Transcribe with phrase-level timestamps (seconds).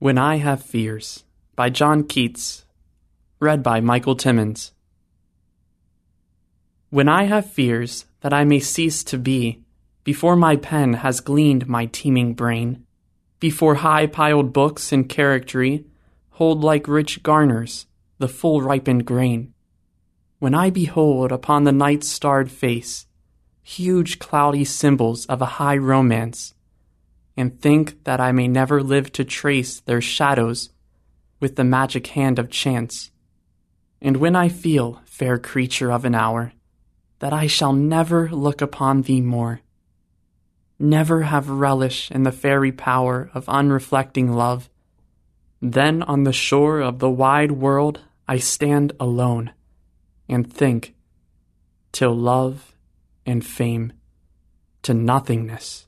[0.00, 1.24] When I Have Fears
[1.56, 2.64] by John Keats.
[3.40, 4.70] Read by Michael Thimons.
[6.90, 9.64] When I have fears that I may cease to be,
[10.04, 12.86] before my pen has gleaned my teeming brain,
[13.40, 15.84] before high piled books and charactery
[16.30, 17.86] hold like rich garners
[18.18, 19.52] the full ripened grain,
[20.38, 23.08] when I behold upon the night starred face
[23.64, 26.54] huge cloudy symbols of a high romance,
[27.38, 30.70] and think that I may never live to trace their shadows
[31.38, 33.12] with the magic hand of chance.
[34.02, 36.52] And when I feel, fair creature of an hour,
[37.20, 39.60] that I shall never look upon thee more,
[40.80, 44.68] never have relish in the fairy power of unreflecting love,
[45.62, 49.52] then on the shore of the wide world I stand alone,
[50.28, 50.96] and think,
[51.92, 52.74] till love
[53.24, 53.92] and fame
[54.82, 55.87] to nothingness